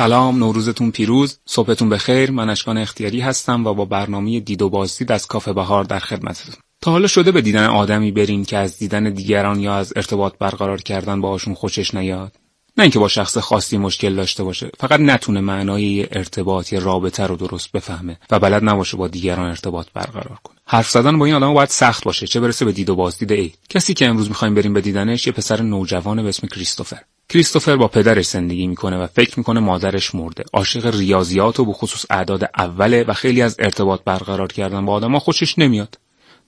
[0.00, 2.30] سلام نوروزتون پیروز صبحتون بخیر.
[2.30, 6.54] من اشکان اختیاری هستم و با برنامه دید و بازدید از کافه بهار در خدمتتون.
[6.82, 10.80] تا حالا شده به دیدن آدمی برین که از دیدن دیگران یا از ارتباط برقرار
[10.82, 12.36] کردن باهاشون خوشش نیاد؟
[12.80, 17.36] نه اینکه با شخص خاصی مشکل داشته باشه فقط نتونه معنای ارتباط یا رابطه رو
[17.36, 20.56] درست بفهمه و بلد نباشه با دیگران ارتباط برقرار کنه.
[20.66, 23.52] حرف زدن با این آدم باید سخت باشه چه برسه به دید و بازدید ای
[23.68, 27.00] کسی که امروز می‌خوایم بریم به دیدنش یه پسر نوجوان به اسم کریستوفر.
[27.28, 30.44] کریستوفر با پدرش زندگی می‌کنه و فکر می‌کنه مادرش مرده.
[30.52, 35.18] عاشق ریاضیات و به خصوص اعداد اوله و خیلی از ارتباط برقرار کردن با آدما
[35.18, 35.98] خوشش نمیاد.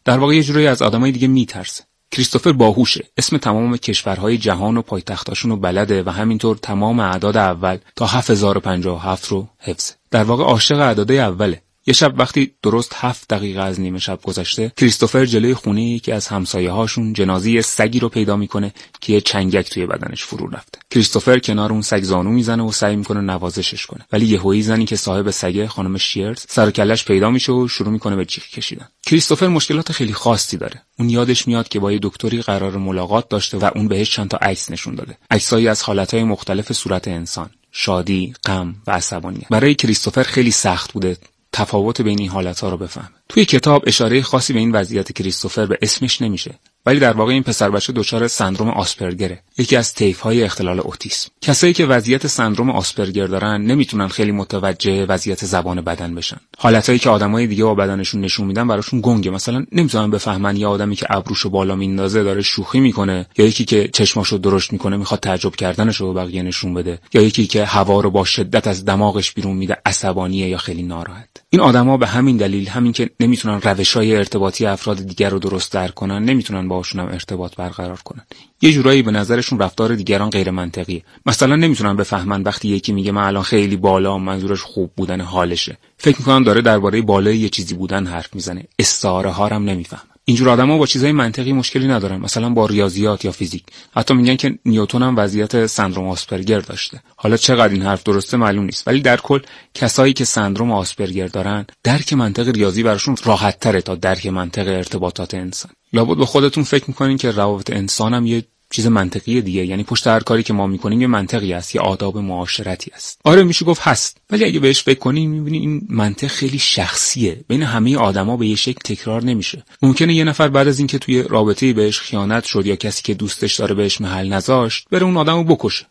[0.05, 1.85] در واقع یه جوری از آدمای دیگه میترسه.
[2.13, 3.05] کریستوفر باهوشه.
[3.17, 9.27] اسم تمام کشورهای جهان و پایتختاشون رو بلده و همینطور تمام اعداد اول تا 7057
[9.27, 11.63] رو حفظه در واقع عاشق اعداد اوله.
[11.87, 16.29] یه شب وقتی درست هفت دقیقه از نیمه شب گذشته کریستوفر جلوی خونه یکی از
[16.29, 20.79] همسایه هاشون جنازی سگی رو پیدا می‌کنه که یه چنگک توی بدنش فرو رفته.
[20.91, 24.07] کریستوفر کنار اون سگ زانو می‌زنه و سعی می‌کنه نوازشش کنه.
[24.13, 28.17] ولی یهویی زنی که صاحب سگه خانم شیرز سر کلش پیدا میشه و شروع می‌کنه
[28.17, 28.89] به جیغ کشیدن.
[29.07, 30.83] کریستوفر مشکلات خیلی خاصی داره.
[30.99, 34.37] اون یادش میاد که با یه دکتری قرار ملاقات داشته و اون بهش چند تا
[34.37, 35.19] عکس نشون داده.
[35.31, 37.51] عکسایی از حالتهای مختلف صورت انسان.
[37.75, 39.49] شادی، غم و عصبانیت.
[39.51, 41.17] برای کریستوفر خیلی سخت بوده
[41.53, 45.79] تفاوت بین این حالتها رو بفهمه توی کتاب اشاره خاصی به این وضعیت کریستوفر به
[45.83, 46.59] اسمش نمیشه.
[46.87, 51.31] ولی در واقع این پسر بچه دچار سندروم آسپرگره یکی از طیف های اختلال اوتیسم.
[51.41, 56.37] کسایی که وضعیت سندروم آسپرگر دارن نمی‌تونن خیلی متوجه وضعیت زبان بدن بشن.
[56.59, 59.31] حالتهایی که آدمای دیگه با بدنشون نشون میدن براشون گنگه.
[59.31, 63.89] مثلا نمی‌تونن بفهمن یه آدمی که ابروشو بالا میندازه داره شوخی می‌کنه یا یکی که
[63.89, 68.11] چشماشو درشت می‌کنه می‌خواد تعجب کردنشو به بقیه نشون بده یا یکی که هوا رو
[68.11, 71.29] با شدت از دماغش بیرون میده عصبانیه یا خیلی ناراحت.
[71.51, 75.95] این آدما به همین دلیل همین که نمی‌تونن روشهای ارتباطی افراد دیگر رو درست درک
[75.95, 78.27] کنن نمی‌تونن باهاشون هم ارتباط برقرار کنن.
[78.63, 81.03] یه جورایی به نظرشون رفتار دیگران غیر منطقیه.
[81.27, 85.79] مثلا نمی‌تونن بفهمن وقتی یکی میگه من الان خیلی بالا منظورش خوب بودن حالشه.
[85.99, 88.65] فکر می‌کنن داره درباره بالای یه چیزی بودن حرف می‌زنه.
[88.79, 90.13] استعاره ها هم نمی‌فهمن.
[90.25, 92.21] اینجور آدما با چیزای منطقی مشکلی ندارن.
[92.21, 93.63] مثلا با ریاضیات یا فیزیک.
[93.97, 97.01] حتی میگن که نیوتن هم وضعیت سندروم آسپرگر داشته.
[97.17, 98.89] حالا چقدر این حرف درسته معلوم نیست.
[98.89, 99.41] ولی در کل
[99.75, 105.35] کسایی که سندروم آسپرگر دارن درک منطق ریاضی براشون راحت تره تا درک منطق ارتباطات
[105.35, 105.73] انسان.
[105.93, 109.67] لابد به خودتون فکر می‌کنین که روابط انسان هم یه چیز منطقی دیگه.
[109.67, 113.21] یعنی پشت هر کاری که ما می‌کنیم یه منطقی است یه آداب معاشرتی است.
[113.25, 114.19] آره میشه گفت هست.
[114.31, 117.45] ولی اگه بهش فکر کنیم می‌بینی این منطق خیلی شخصیه.
[117.49, 119.65] بین همه آدما به یه شکل تکرار نمیشه.
[119.83, 123.55] ممکنه یه نفر بعد از اینکه توی رابطه بهش خیانت شد یا کسی که دوستش
[123.55, 125.87] داره بهش محل نذاشت بره اون آدمو بکشه.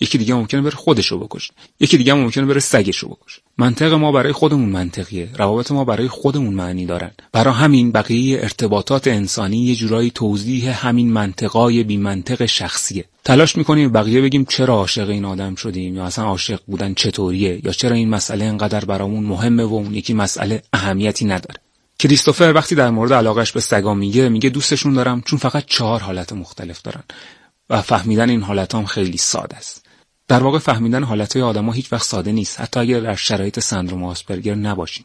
[0.00, 1.52] یکی دیگه ممکنه بره خودشو بکشه.
[1.80, 3.42] یکی دیگه ممکنه بره سگشو بکشه.
[3.58, 5.28] منطق ما برای خودمون منطقیه.
[5.36, 7.10] روابط ما برای خودمون معنی دارن.
[7.32, 13.04] برای همین بقیه ارتباطات انسانی یه جورایی توضیح همین منطقای بی منطق شخصیه.
[13.24, 17.72] تلاش می‌کنیم بقیه بگیم چرا عاشق این آدم شدیم یا اصلا عاشق بودن چطوریه یا
[17.72, 21.60] چرا این مسئله انقدر برامون مهمه و اون یکی مسئله اهمیتی نداره.
[21.98, 26.32] کریستوفر وقتی در مورد علاقش به سگا میگه میگه دوستشون دارم چون فقط چهار حالت
[26.32, 27.02] مختلف دارن
[27.70, 29.83] و فهمیدن این حالت هم خیلی ساده است.
[30.28, 32.60] در واقع فهمیدن حالتهای آدما هیچ وقت ساده نیست.
[32.60, 35.04] حتی اگر در شرایط سندروم آسپرگر نباشین.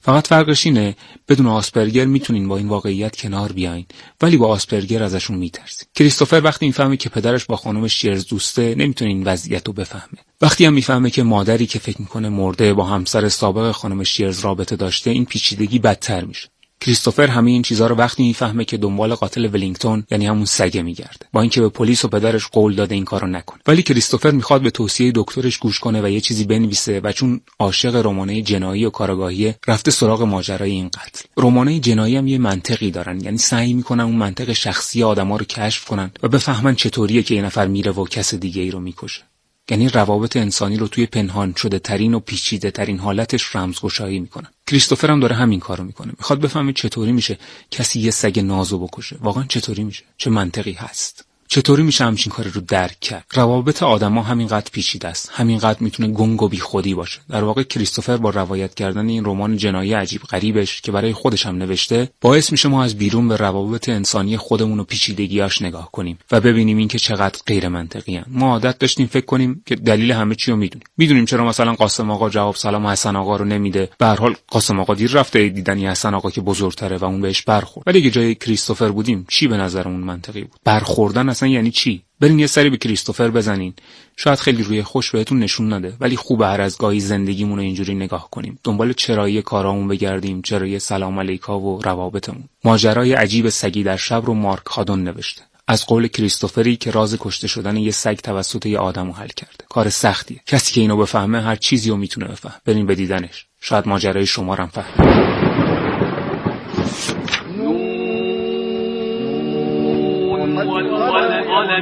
[0.00, 0.96] فقط فرقش اینه
[1.28, 3.86] بدون آسپرگر می‌تونین با این واقعیت کنار بیاین.
[4.20, 5.88] ولی با آسپرگر ازشون میترسین.
[5.94, 10.18] کریستوفر وقتی می‌فهمه که پدرش با خانم شیرز دوسته نمی‌تونه این وضعیت رو بفهمه.
[10.40, 14.76] وقتی هم می‌فهمه که مادری که فکر می‌کنه مرده با همسر سابق خانم شیرز رابطه
[14.76, 16.48] داشته این پیچیدگی بدتر میشه.
[16.80, 21.26] کریستوفر همه این چیزها رو وقتی می‌فهمه که دنبال قاتل ولینگتون یعنی همون سگه میگرده.
[21.32, 23.60] با اینکه به پلیس و پدرش قول داده این کارو نکنه.
[23.66, 28.06] ولی کریستوفر می‌خواد به توصیه دکترش گوش کنه و یه چیزی بنویسه و چون عاشق
[28.06, 31.24] رمانه جنایی و کارگاهی رفته سراغ ماجرای این قتل.
[31.36, 35.84] رمانه جنایی هم یه منطقی دارن یعنی سعی می‌کنن اون منطق شخصی آدما رو کشف
[35.84, 39.22] کنن و بفهمن چطوریه که یه نفر میره و کس دیگه ای رو می‌کشه.
[39.70, 45.10] یعنی روابط انسانی رو توی پنهان شده ترین و پیچیده ترین حالتش رمزگشایی می‌کنن کریستوفر
[45.10, 46.12] هم داره همین کارو می‌کنه.
[46.18, 47.38] می‌خواد بفهمه چطوری میشه
[47.70, 49.16] کسی یه سگ نازو بکشه.
[49.20, 51.24] واقعا چطوری میشه؟ چه منطقی هست؟
[51.56, 55.30] چطوری میشه همچین کاری رو درک کرد؟ روابط آدما همینقدر پیچیده است.
[55.32, 57.20] همینقدر می‌تونه گنگ و بیخودی باشه.
[57.28, 61.56] در واقع کریستوفر با روایت کردن این رمان جنایی عجیب غریبش که برای خودش هم
[61.56, 66.40] نوشته باعث میشه ما از بیرون به روابط انسانی خودمون و پیچیدگیاش نگاه کنیم و
[66.40, 70.56] ببینیم اینکه چقدر غیر منطقی ما عادت داشتیم فکر کنیم که دلیل همه چی رو
[70.56, 70.86] می‌دونیم.
[70.96, 73.90] می‌دونیم چرا مثلا قاسم آقا جواب سلام حسن آقا رو نمیده.
[73.98, 77.42] به هر حال قاسم آقا دیر رفته دیدنی حسن آقا که بزرگتره و اون بهش
[77.42, 77.88] برخورد.
[77.88, 82.46] ولی اگه جای کریستوفر بودیم چی به نظرمون منطقی بود؟ برخوردن یعنی چی؟ برین یه
[82.46, 83.74] سری به کریستوفر بزنین.
[84.16, 87.94] شاید خیلی روی خوش بهتون نشون نده ولی خوبه هر از گاهی زندگیمون رو اینجوری
[87.94, 88.58] نگاه کنیم.
[88.64, 92.44] دنبال چرایی کارامون بگردیم چرایی سلام علیکا و روابطمون.
[92.64, 95.42] ماجرای عجیب سگی در شب رو مارک هادون نوشته.
[95.68, 99.64] از قول کریستوفری که راز کشته شدن یه سگ توسط یه آدمو حل کرده.
[99.68, 100.40] کار سختیه.
[100.46, 103.46] کسی که اینو بفهمه هر چیزی رو می‌تونه بفهم بریم به دیدنش.
[103.60, 104.66] شاید ماجرای شما رو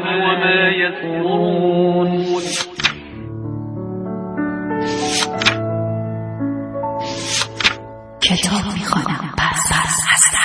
[0.02, 2.24] فهم وما يسرون
[8.20, 9.34] کتاب می‌خوانم.
[9.38, 9.94] پس پس